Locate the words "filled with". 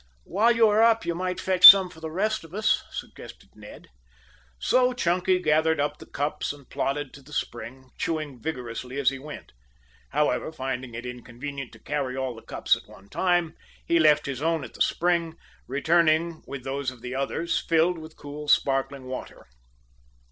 17.59-18.17